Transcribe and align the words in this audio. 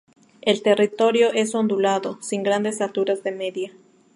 El 0.41 0.63
territorio 0.63 1.31
es 1.31 1.53
ondulado, 1.53 2.17
sin 2.23 2.41
grandes 2.41 2.81
alturas 2.81 3.21
de 3.21 3.31
media. 3.31 3.71